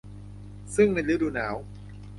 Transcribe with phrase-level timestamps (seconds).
[0.75, 1.55] ซึ่งในฤดูหนาว